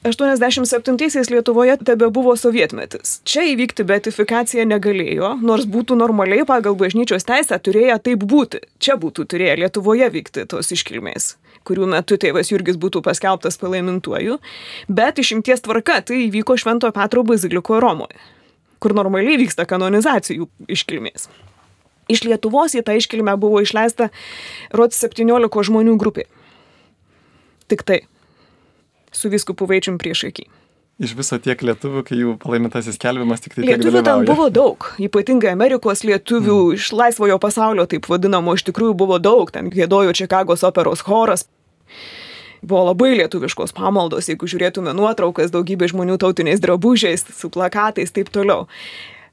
[0.05, 3.19] 87-aisiais Lietuvoje tebe buvo sovietmetis.
[3.29, 8.63] Čia įvykti beatifikacija negalėjo, nors būtų normaliai pagal bažnyčios teisę turėję taip būti.
[8.81, 11.35] Čia būtų turėję Lietuvoje vykti tos iškilmės
[11.71, 14.41] kurių metu tėvas Jurgis būtų paskelbtas palaimintuoju,
[14.91, 18.19] bet išimties tvarka tai įvyko Švento Petro bazilikoje Romoje,
[18.83, 21.31] kur normaliai vyksta kanonizacijų iškilmės.
[22.11, 24.11] Iš Lietuvos į tą iškilmę buvo išleista
[24.75, 26.27] ROT 17 žmonių grupė.
[27.71, 28.01] Tik tai.
[29.15, 30.51] Su viskupu veičiam prieš akį
[31.01, 34.91] iš viso tiek lietuvių, kai jų palaimintasis kelbimas tik tai tiek lietuvių ten buvo daug,
[35.01, 36.77] ypatingai Amerikos lietuvių mm.
[36.77, 41.47] iš laisvojo pasaulio, taip vadinamo, iš tikrųjų buvo daug, ten gėdojo Čikagos operos choras.
[42.61, 48.67] Buvo labai lietuviškos pamaldos, jeigu žiūrėtume nuotraukas, daugybė žmonių tautiniais drabužiais, su plakatais, taip toliau.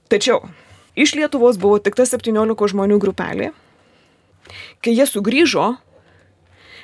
[0.08, 0.46] Tačiau
[0.96, 3.52] iš Lietuvos buvo tik ta 17 žmonių grupelė.
[4.80, 5.74] Kai jie sugrįžo,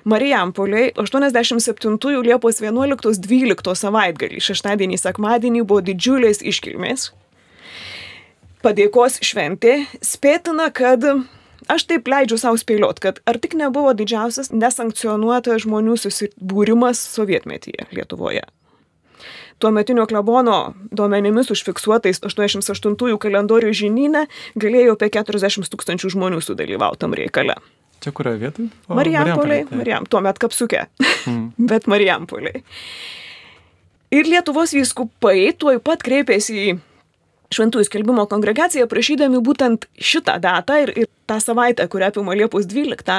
[0.04, 7.14] Marijampoliai 87 Liepos 11-12 savaitgalį, šeštadienį, sekmadienį buvo didžiulės iškilmės.
[8.64, 11.08] Padėkos šventė spėtina, kad
[11.72, 18.44] aš taip leidžiu savo spėliot, kad ar tik nebuvo didžiausias nesankcionuotas žmonių susibūrimas sovietmetyje Lietuvoje.
[19.62, 24.26] Tuo metinio klebono duomenimis užfiksuotais 88-ųjų kalendorių žinyne
[24.60, 27.56] galėjo apie 40 tūkstančių žmonių sudalyvauti tam reikale.
[28.04, 28.70] Čia kurioje vietoje?
[28.92, 31.54] Marijampoliai, Marijam, tuomet kapsuke, mm.
[31.70, 32.66] bet Marijampoliai.
[34.14, 36.74] Ir Lietuvos vyskupai tuoj pat kreipėsi į
[37.54, 43.18] Šventųjų skelbimo kongregaciją prašydami būtent šitą datą ir, ir tą savaitę, kurią apima Liepos 12,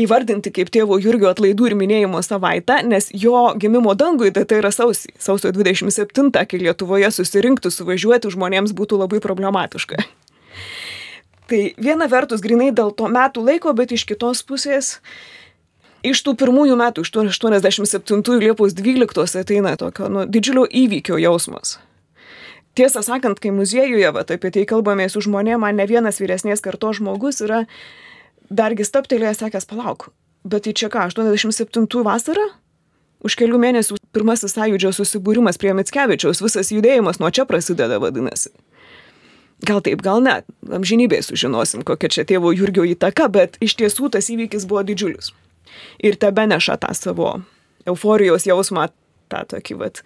[0.00, 5.12] įvardinti kaip tėvo Jurgio atlaidų ir minėjimo savaitę, nes jo gimimo dangui data yra sausį,
[5.20, 10.00] sausio 27, kai Lietuvoje susirinktų suvažiuoti žmonėms būtų labai problematiška.
[11.50, 15.00] Tai viena vertus grinai dėl to metų laiko, bet iš kitos pusės
[16.06, 21.78] iš tų pirmųjų metų, iš 87 Liepos 12 ateina tokio nu, didžiulio įvykio jausmas.
[22.78, 27.00] Tiesą sakant, kai muziejuje, va, apie tai kalbame su žmonėmis, man ne vienas vyresnės kartos
[27.00, 27.64] žmogus yra
[28.50, 30.10] dargi staptelėjęs sakęs, palauk,
[30.46, 32.46] bet tai čia ką, 87 vasara?
[33.20, 38.52] Už kelių mėnesių pirmasis sąjūdžio susibūrimas prie Mitskevičiaus, visas judėjimas nuo čia prasideda, vadinasi.
[39.66, 40.38] Gal taip, gal ne,
[40.72, 45.34] amžinybėje sužinosim, kokia čia tėvo Jurgio įtaka, bet iš tiesų tas įvykis buvo didžiulis.
[46.00, 47.34] Ir tebe neša tą savo
[47.88, 48.88] euforijos jausmą,
[49.28, 50.00] tą tokį, vat,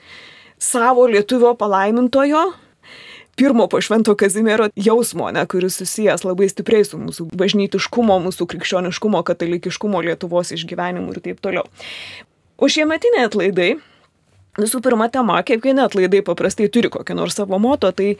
[0.64, 2.52] savo lietuvio palaimintojo,
[3.36, 9.22] pirmo po Švento Kazimiero jausmo, ne, kuris susijęs labai stipriai su mūsų bažnytiškumo, mūsų krikščioniškumo,
[9.26, 11.66] katalikiškumo, Lietuvos išgyvenimu ir taip toliau.
[12.56, 13.70] O šiemetiniai atlaidai,
[14.60, 18.14] visų pirma tema, kiekvieni atlaidai paprastai turi kokią nors savo moto, tai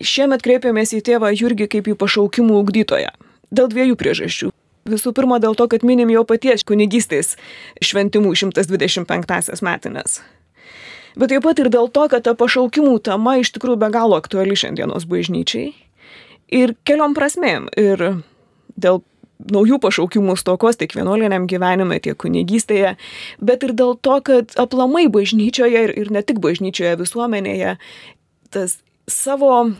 [0.00, 3.10] šiemet kreipiamės į tėvą Jurgį kaip į pašaukimų ugdytoją.
[3.54, 4.54] Dėl dviejų priežasčių.
[4.88, 7.34] Visų pirma, dėl to, kad minim jo paties kunigystės
[7.82, 10.20] šventimų 125 metinės
[11.16, 14.56] bet taip pat ir dėl to, kad ta pašaukimų tema iš tikrųjų be galo aktuali
[14.58, 15.72] šiandienos bažnyčiai.
[16.54, 17.70] Ir keliom prasmėm.
[17.80, 18.22] Ir
[18.76, 19.02] dėl
[19.54, 22.94] naujų pašaukimų stokos tiek vienuoliniam gyvenime, tiek kunigystėje,
[23.42, 27.76] bet ir dėl to, kad aplamai bažnyčioje ir, ir ne tik bažnyčioje visuomenėje
[28.54, 28.78] tas
[29.10, 29.74] savo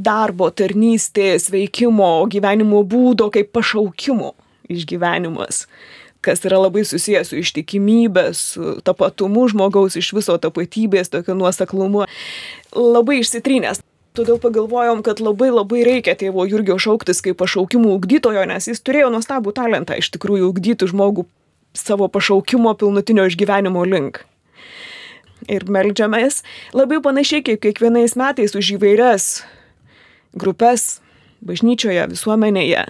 [0.00, 4.34] darbo, tarnystės, veikimo, gyvenimo būdo kaip pašaukimo
[4.70, 5.66] išgyvenimas
[6.24, 12.06] kas yra labai susijęs su ištikimybė, su tapatumu žmogaus iš viso tapatybės, tokiu nuoseklumu,
[12.76, 13.82] labai išsitrynęs.
[14.18, 19.12] Todėl pagalvojom, kad labai labai reikia tėvo Jurgio šauktis kaip pašaukimų ugdytojo, nes jis turėjo
[19.14, 21.28] nuostabų talentą iš tikrųjų ugdyti žmogų
[21.78, 24.24] savo pašaukimo pilnutinio išgyvenimo link.
[25.46, 26.42] Ir melžiamės
[26.76, 29.28] labai panašiai kaip kiekvienais metais už įvairias
[30.34, 30.98] grupės
[31.46, 32.84] bažnyčioje, visuomenėje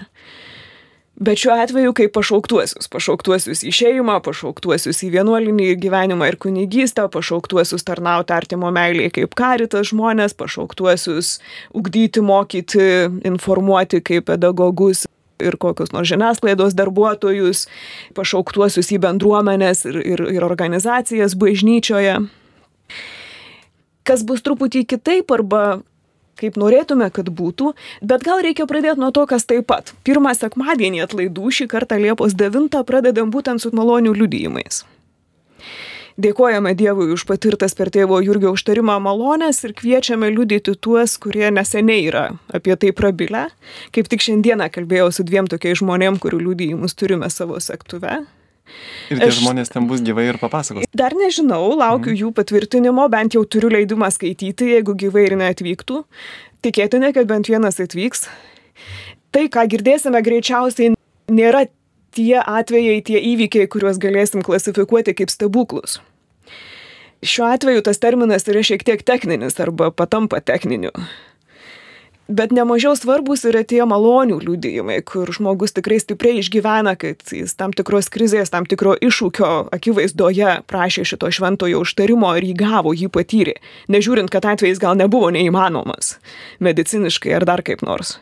[1.20, 7.84] Bet šiuo atveju kaip pašauktuosius, pašauktuosius į šeimą, pašauktuosius į vienuolinį gyvenimą ir kunigystę, pašauktuosius
[7.84, 11.34] tarnauti artimo meilėje kaip karitas žmonės, pašauktuosius
[11.76, 12.86] ugdyti, mokyti,
[13.28, 15.04] informuoti kaip pedagogus
[15.44, 17.66] ir kokius nors žiniasklaidos darbuotojus,
[18.16, 22.16] pašauktuosius į bendruomenės ir, ir, ir organizacijas bažnyčioje.
[24.08, 25.82] Kas bus truputį kitaip arba
[26.40, 29.94] kaip norėtume, kad būtų, bet gal reikia pradėti nuo to, kas taip pat.
[30.06, 34.84] Pirmą sekmadienį atlaidų šį kartą Liepos 9 pradedam būtent su malonių liudijimais.
[36.20, 42.02] Dėkojame Dievui už patirtas per tėvo Jurgio užtarimą malonės ir kviečiame liudyti tuos, kurie neseniai
[42.10, 43.46] yra apie tai prabilę.
[43.94, 48.18] Kaip tik šiandieną kalbėjau su dviem tokiais žmonėm, kurių liudijimus turime savo sektuve.
[49.10, 50.86] Ir tie aš, žmonės ten bus gyvai ir papasakos.
[50.96, 52.20] Dar nežinau, laukiu mhm.
[52.22, 56.04] jų patvirtinimo, bent jau turiu leidimą skaityti, jeigu gyvai ir neatvyktų.
[56.62, 58.28] Tikėtina, kad bent vienas atvyks.
[59.34, 60.94] Tai, ką girdėsime, greičiausiai
[61.30, 61.64] nėra
[62.14, 66.00] tie atvejai, tie įvykiai, kuriuos galėsim klasifikuoti kaip stebuklus.
[67.20, 70.92] Šiuo atveju tas terminas yra šiek tiek techninis arba patampa techniniu.
[72.30, 77.72] Bet nemažiau svarbus yra tie malonių liūdėjimai, kur žmogus tikrai stipriai išgyvena, kad jis tam
[77.74, 83.56] tikros krizės, tam tikro iššūkio akivaizdoje prašė šito šventojo užtarimo ir jį gavo, jį patyrė,
[83.90, 86.20] nežiūrint, kad atvejais gal nebuvo neįmanomas
[86.62, 88.20] mediciniškai ar dar kaip nors.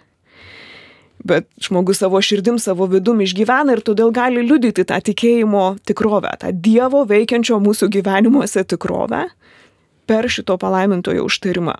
[1.28, 6.54] Bet žmogus savo širdim, savo vidum išgyvena ir todėl gali liudyti tą tikėjimo tikrovę, tą
[6.56, 9.26] Dievo veikiančio mūsų gyvenimuose tikrovę
[10.08, 11.76] per šito palaimintojo užtarimą.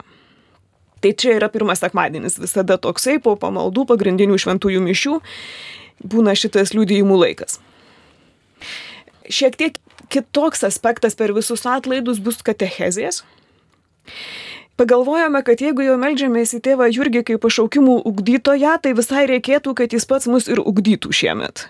[1.02, 5.18] Tai čia yra pirmas sekmadienis, visada toksai po pamaldų pagrindinių šventųjų mišių
[6.02, 7.60] būna šitas liūdėjimų laikas.
[9.28, 9.78] Šiek tiek
[10.12, 13.22] kitoks aspektas per visus atlaidus bus katechezijas.
[14.78, 19.94] Pagalvojome, kad jeigu jau melžiamės į tėvą Jurgį kaip pašaukimų ugdytoją, tai visai reikėtų, kad
[19.94, 21.66] jis pats mus ir ugdytų šiemet.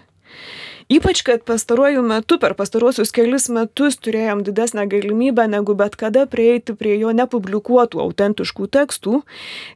[0.89, 6.73] Ypač, kad pastaruoju metu, per pastaruosius kelius metus turėjom didesnę galimybę negu bet kada prieiti
[6.73, 9.21] prie jo nepublikuotų autentiškų tekstų,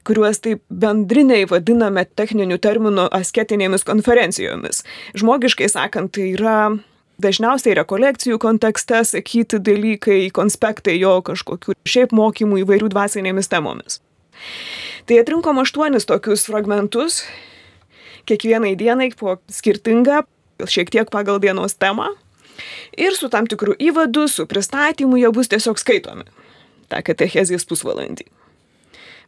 [0.09, 4.87] kuriuos taip bendriniai vadiname techniniu terminu asketinėmis konferencijomis.
[5.13, 6.57] Žmogiškai sakant, tai yra
[7.21, 14.01] dažniausiai rekolekcijų kontekste sakyti dalykai, konspektai jo kažkokių šiaip mokymų įvairių dvasinėmis temomis.
[15.05, 17.27] Tai atrinkom aštuonis tokius fragmentus,
[18.25, 20.23] kiekvienai dienai po skirtingą
[20.71, 22.11] šiek tiek pagal dienos temą.
[22.99, 26.27] Ir su tam tikru įvadu, su pristatymu jie bus tiesiog skaitomi.
[26.93, 28.29] Ta katechezijas pusvalandį.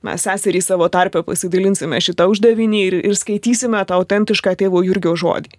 [0.05, 5.55] Mes seserį savo tarpę pasidalinsime šitą uždavinį ir, ir skaitysime tą autentišką tėvo Jurgio žodį.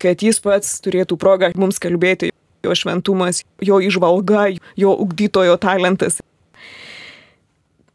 [0.00, 2.32] Kad jis pats turėtų progą mums kalbėti
[2.64, 4.48] jo šventumas, jo išvalga,
[4.80, 6.20] jo ugdytojo talentas.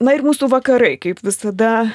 [0.02, 1.92] Na ir mūsų vakarai, kaip visada,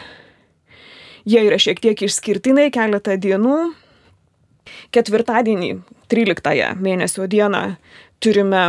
[1.26, 3.58] jie yra šiek tiek išskirtiniai keletą dienų,
[4.94, 5.70] Ketvirtadienį,
[6.12, 7.62] 13 mėnesio dieną,
[8.22, 8.64] turime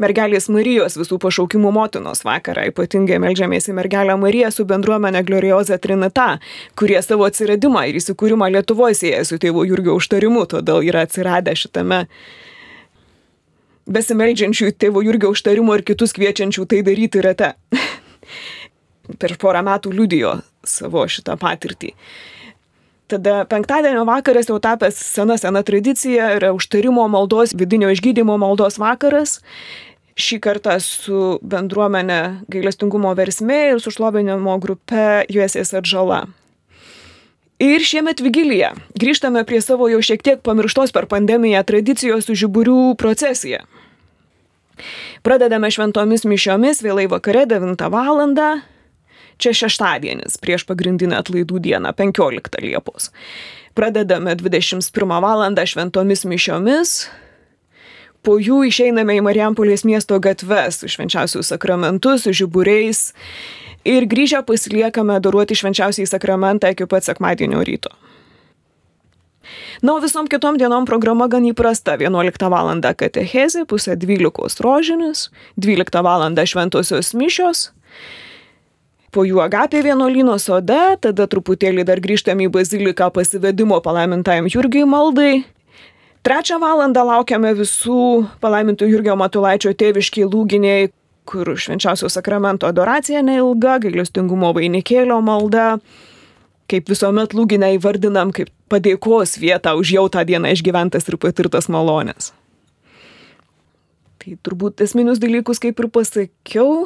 [0.00, 2.66] mergelės Marijos visų pašaukimų motinos vakarą.
[2.70, 6.38] Ypatingai melžiamės į mergelę Mariją su bendruomenė Glorioza Trinita,
[6.78, 12.04] kurie savo atsiradimą ir įsikūrimą Lietuvoje sieja su tėvo Jurgio užtarimu, todėl yra atsiradę šitame
[13.90, 17.54] besimeldžiančių tėvo Jurgio užtarimo ir kitus kviečiančių tai daryti rate.
[19.18, 21.94] per porą metų liudijo savo šitą patirtį.
[23.10, 29.40] Tada penktadienio vakaras jau tapęs sena sena tradicija yra užtarimo maldos, vidinio išgydymo maldos vakaras.
[30.20, 32.20] Šį kartą su bendruomenė
[32.52, 36.28] gailestingumo versmė ir su šlovinimo grupe Juesės atžala.
[37.60, 38.70] Ir šiemet vigilija.
[38.96, 43.64] Grįžtame prie savo jau šiek tiek pamirštos per pandemiją tradicijos su žiburių procesija.
[45.26, 48.22] Pradedame šventomis mišiomis vėlai vakare 9 val.
[49.40, 53.08] Čia šeštadienis prieš pagrindinę atlaidų dieną, 15 Liepos.
[53.74, 55.44] Pradedame 21 val.
[55.64, 57.08] šventomis mišiomis,
[58.20, 63.14] po jų išeiname į Marijampolės miesto gatves su švenčiausių sakramentu, su žiburiais
[63.88, 67.94] ir grįžę pasiliekame daruoti švenčiausiai sakramentą iki pat sekmadienio ryto.
[69.80, 71.96] Na, o visom kitom dienom programa gan įprasta.
[71.96, 72.68] 11 val.
[72.76, 76.28] katechezė, pusė 12 rožinis, 12 val.
[76.44, 77.70] šventosios mišios,
[79.14, 85.32] po jų agapė vienuolyno sode, tada truputėlį dar grįžtame į baziliką pasivedimo palaimintajam Jurgiui maldai.
[86.26, 90.90] Trečią valandą laukiame visų palaimintų Jurgio Matulaičio tėviškiai lūginiai,
[91.24, 95.78] kur švenčiausio sakramento adoracija neilga, gailestingumo vainikėlio malda.
[96.70, 102.30] Kaip visuomet lūginę įvardinam kaip padėkos vietą už jau tą dieną išgyventas ir patirtas malonės.
[104.20, 106.84] Tai turbūt esminius dalykus kaip ir pasakiau,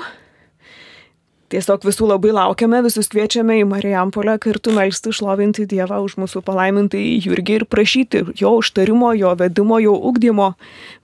[1.52, 7.02] Tiesiog visų labai laukiame, visus kviečiame į Marijampolę kartu melstį šlovinti Dievą už mūsų palaimintai
[7.20, 10.54] Jurgį ir prašyti jo užtarimo, jo vedimo, jo ugdymo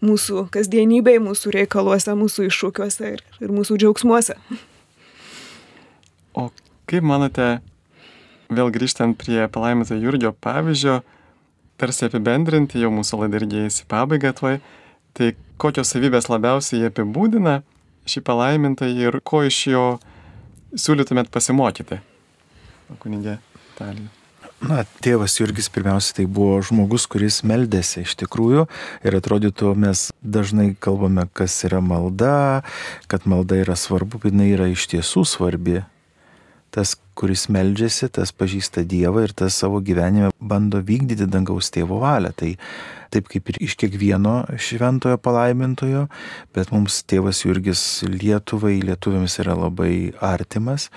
[0.00, 4.38] mūsų kasdienybėje, mūsų reikaluose, mūsų iššūkiuose ir, ir mūsų džiaugsmuose.
[6.32, 6.48] O
[6.88, 7.60] kaip manote,
[8.48, 11.02] vėl grįžtant prie palaiminto Jurgio pavyzdžio,
[11.80, 14.60] tarsi apibendrinti jau mūsų laida irgi į pabaigą tuoj,
[15.12, 17.60] tai kokios savybės labiausiai jie apibūdina
[18.08, 19.84] šį palaimintą ir ko iš jo
[20.76, 22.00] siūlytumėt pasimokyti,
[23.02, 23.38] kunigė
[23.78, 24.10] Talija?
[24.60, 28.66] Na, tėvas Jurgis pirmiausia tai buvo žmogus, kuris meldėsi iš tikrųjų
[29.08, 32.60] ir atrodytų mes dažnai kalbame, kas yra malda,
[33.08, 35.78] kad malda yra svarbu, bet jinai yra iš tiesų svarbi.
[36.76, 42.32] Tas, kuris meldžiasi, tas pažįsta Dievą ir tas savo gyvenime bando vykdyti dangaus tėvo valią.
[42.36, 42.54] Tai
[43.10, 46.06] taip kaip ir iš kiekvieno šventojo palaimintojo,
[46.54, 50.88] bet mums tėvas Jurgis Lietuvai, lietuviams yra labai artimas,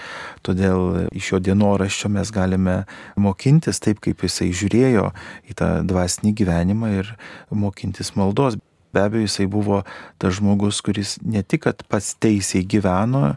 [0.45, 2.83] todėl iš jo dienoraščio mes galime
[3.17, 5.09] mokintis taip, kaip jisai žiūrėjo
[5.49, 7.15] į tą dvasinį gyvenimą ir
[7.49, 8.59] mokintis maldos.
[8.93, 9.81] Be abejo, jisai buvo
[10.21, 13.35] tas žmogus, kuris ne tik pats teisiai gyveno,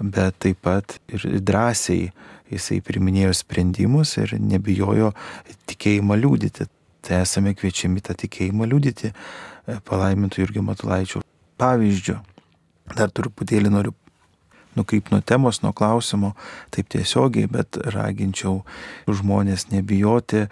[0.00, 2.10] bet taip pat ir drąsiai
[2.50, 5.12] jisai priminėjo sprendimus ir nebijojo
[5.70, 6.66] tikėjimą liūdyti
[7.06, 11.22] tai esame kviečiami tą tikėjimą liudyti e, palaimintų Jurgio Matulaičio
[11.60, 12.18] pavyzdžio.
[12.98, 13.94] Dar truputėlį noriu
[14.76, 16.34] nukryp nuo temos, nuo klausimo,
[16.74, 18.60] taip tiesiogiai, bet raginčiau
[19.06, 20.46] žmonės nebijoti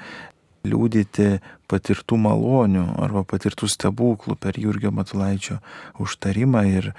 [0.65, 1.29] liūdyti
[1.75, 5.59] patirtų malonių arba patirtų stebuklų per Jurgio Matulaičio
[6.03, 6.93] užtarimą ir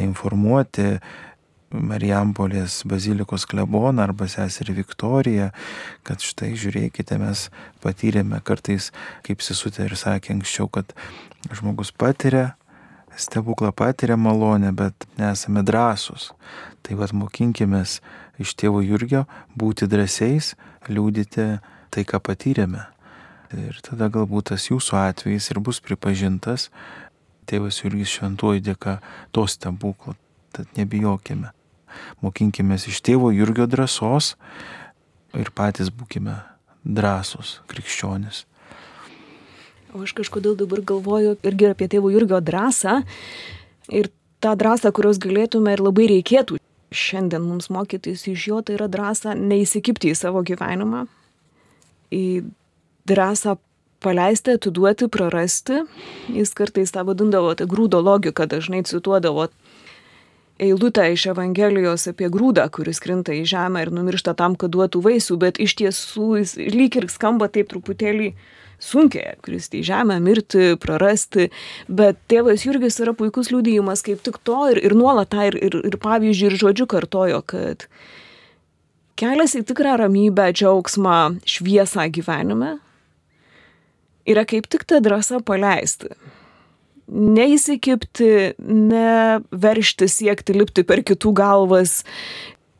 [0.00, 0.98] informuoti
[1.74, 5.48] Marijampolės bazilikos kleboną arba seserį Viktoriją,
[6.06, 7.48] kad štai žiūrėkite, mes
[7.82, 8.92] patyrėme kartais,
[9.26, 10.94] kaip Sisutė ir sakė anksčiau, kad
[11.50, 12.52] žmogus patiria
[13.18, 16.30] stebuklą, patiria malonę, bet nesame drąsūs.
[16.86, 17.82] Tai vad mokinkime
[18.38, 19.24] iš tėvo Jurgio
[19.58, 20.54] būti drąsiais,
[20.86, 21.48] liūdyti
[21.90, 22.93] tai, ką patyrėme.
[23.54, 26.70] Ir tada galbūt tas jūsų atvejis ir bus pripažintas
[27.48, 28.98] tėvas Jurgis šventuoju dėka
[29.34, 30.16] to stebuklo.
[30.54, 31.52] Tad nebijokime.
[32.24, 34.34] Mokinkime iš tėvo Jurgio drąsos
[35.38, 36.38] ir patys būkime
[36.84, 38.44] drąsus krikščionis.
[39.94, 43.02] O aš kažkodėl dabar galvoju irgi apie tėvo Jurgio drąsą
[43.94, 44.10] ir
[44.42, 46.58] tą drąsą, kurios galėtume ir labai reikėtų
[46.94, 51.04] šiandien mums mokytis iš jo, tai yra drąsa neįsikipti į savo gyvenimą,
[52.14, 52.24] į
[53.08, 53.56] drąsą
[54.04, 55.84] paleisti, atiduoti, prarasti.
[56.28, 59.48] Jis kartais tą vadindavo, tai grūdo logika dažnai cituodavo
[60.58, 65.38] eilutę iš Evangelijos apie grūdą, kuris krinta į žemę ir numiršta tam, kad duotų vaisių,
[65.42, 68.30] bet iš tiesų jis lyg ir skamba taip truputėlį
[68.84, 71.48] sunkiai, kristi į žemę, mirti, prarasti,
[71.88, 75.80] bet tėvas Jurgis yra puikus liūdėjimas kaip tik to ir, ir nuolat tą ir, ir,
[75.90, 77.88] ir pavyzdžiui ir žodžiu kartojo, kad
[79.18, 82.76] kelias į tikrą ramybę, džiaugsmą, šviesą gyvenime
[84.28, 86.12] yra kaip tik ta drąsa paleisti.
[87.04, 92.02] Neįsikipti, neveršti, siekti lipti per kitų galvas,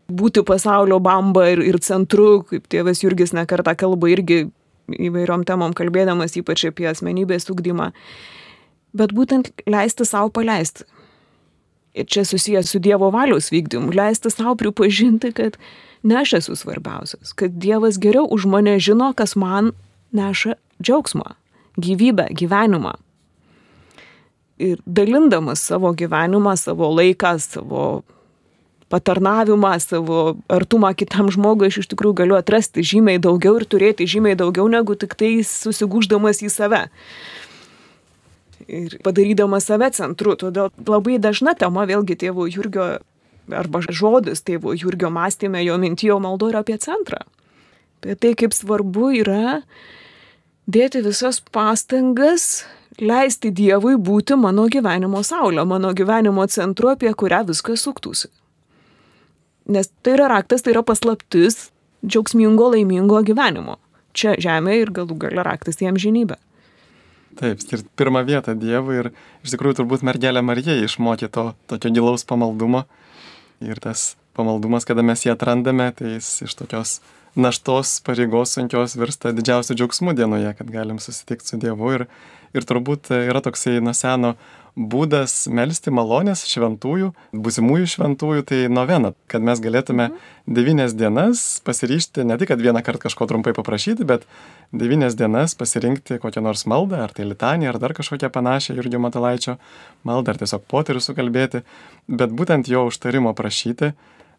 [0.09, 4.47] būti pasaulio bamba ir, ir centru, kaip tėvas Jurgis nekartą kalba irgi
[4.89, 7.91] įvairiom temom kalbėdamas, ypač apie asmenybės ugdymą.
[8.95, 10.85] Bet būtent leisti savo paleisti.
[11.95, 15.57] Ir čia susijęs su Dievo valios vykdymu, leisti savo pripažinti, kad
[16.03, 19.73] ne aš esu svarbiausias, kad Dievas geriau už mane žino, kas man
[20.15, 21.35] neša džiaugsmą,
[21.79, 22.95] gyvybę, gyvenimą.
[24.59, 28.03] Ir dalindamas savo gyvenimą, savo laiką, savo
[28.89, 34.39] patarnavimą, savo artumą kitam žmogui, aš iš tikrųjų galiu atrasti žymiai daugiau ir turėti žymiai
[34.39, 36.85] daugiau negu tik tai susigūždamas į save.
[38.71, 40.37] Ir padarydamas save centru.
[40.39, 42.95] Todėl labai dažna tema vėlgi tėvo Jurgio
[43.53, 47.25] arba žodis tėvo Jurgio mąstymė, jo mintijo maldo yra apie centrą.
[48.01, 49.63] Apie tai, kaip svarbu yra
[50.67, 52.65] dėti visas pastangas,
[53.01, 58.31] leisti Dievui būti mano gyvenimo saulė, mano gyvenimo centru, apie kurią viskas suktųsi.
[59.69, 61.71] Nes tai yra raktas, tai yra paslaptis
[62.05, 63.79] džiaugsmingo, laimingo gyvenimo.
[64.15, 66.37] Čia žemė ir galų galia raktas į amžinybę.
[67.35, 69.09] Taip, skirti pirmą vietą Dievui ir
[69.43, 72.85] iš tikrųjų turbūt mergelė Marija išmokė to tokio gilaus pamaldumo.
[73.65, 76.99] Ir tas pamaldumas, kada mes jį atrandame, tai jis iš tokios
[77.35, 81.95] naštos pareigos sunkios virsta didžiausiu džiaugsmu dienoje, kad galim susitikti su Dievu.
[81.97, 82.07] Ir,
[82.55, 84.35] ir turbūt yra toksai nuo seno
[84.75, 90.09] būdas melstį malonės šventųjų, būsimųjų šventųjų, tai novena, kad mes galėtume
[90.51, 94.27] devynias dienas pasiryšti, ne tik, kad vieną kartą kažko trumpai paprašyti, bet
[94.75, 99.57] devynias dienas pasirinkti kokią nors maldą, ar tai litanį, ar dar kažkokią panašią Jurgio Matalaičio
[100.07, 101.63] maldą, ar tiesiog poterių sukalbėti,
[102.11, 103.95] bet būtent jo užtarimo prašyti,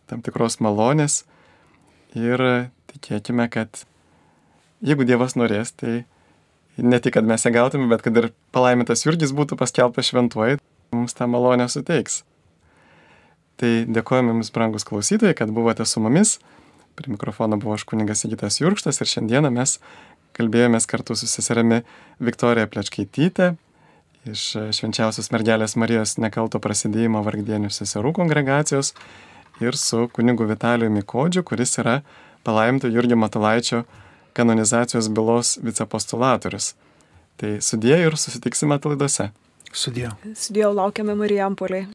[0.10, 1.24] tam tikros malonės
[2.16, 2.41] ir
[2.91, 3.84] tikėkime, kad
[4.86, 6.06] jeigu Dievas norės, tai
[6.78, 10.62] ne tik, kad mes ją gautume, bet kad ir palaimintas Jurgis būtų paskelbtas šventuoju,
[10.95, 12.24] mums tą malonę suteiks.
[13.60, 16.38] Tai dėkojame Jums, brangus klausytojai, kad buvote su mumis.
[16.95, 19.80] Prie mikrofono buvo aš kuningas Sigitas Jurkštas ir šiandieną mes
[20.36, 21.82] kalbėjomės kartu su seserimi
[22.24, 23.53] Viktorija Plečkaitytė
[24.32, 24.43] iš
[24.74, 28.93] švenčiausios mergelės Marijos nekalto prasidėjimo vargdienių seserų kongregacijos
[29.62, 32.01] ir su kunigu Vitaliu Mikodžiu, kuris yra
[32.43, 33.84] palaiminto Jurgio Matulaičio
[34.34, 36.74] kanonizacijos bylos vicepostulatorius.
[37.39, 39.30] Tai sudėjau ir susitiksime laidose.
[39.76, 40.14] Sudėjau.
[40.39, 41.88] Sudėjau laukiame Marijampoliai.